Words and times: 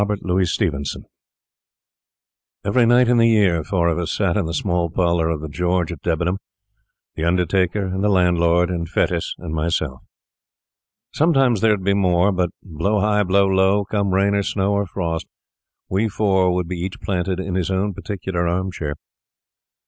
THE 0.01 0.05
BODY 0.17 0.45
SNATCHER 0.47 1.05
EVERY 2.65 2.87
night 2.87 3.07
in 3.07 3.17
the 3.17 3.27
year, 3.27 3.63
four 3.63 3.87
of 3.87 3.99
us 3.99 4.11
sat 4.11 4.35
in 4.35 4.45
the 4.47 4.53
small 4.55 4.89
parlour 4.89 5.29
of 5.29 5.41
the 5.41 5.47
George 5.47 5.91
at 5.91 6.01
Debenham—the 6.01 7.23
undertaker, 7.23 7.85
and 7.85 8.03
the 8.03 8.09
landlord, 8.09 8.71
and 8.71 8.89
Fettes, 8.89 9.35
and 9.37 9.53
myself. 9.53 10.01
Sometimes 11.13 11.61
there 11.61 11.69
would 11.69 11.83
be 11.83 11.93
more; 11.93 12.31
but 12.31 12.49
blow 12.63 12.99
high, 12.99 13.21
blow 13.21 13.45
low, 13.45 13.85
come 13.85 14.11
rain 14.11 14.33
or 14.33 14.41
snow 14.41 14.73
or 14.73 14.87
frost, 14.87 15.27
we 15.87 16.09
four 16.09 16.51
would 16.51 16.67
be 16.67 16.79
each 16.79 16.99
planted 16.99 17.39
in 17.39 17.53
his 17.53 17.69
own 17.69 17.93
particular 17.93 18.47
arm 18.47 18.71
chair. 18.71 18.95